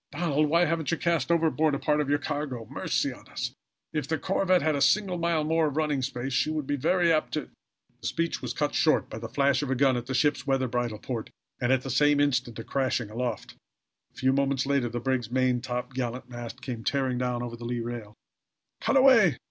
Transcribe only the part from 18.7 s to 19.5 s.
"Cut away!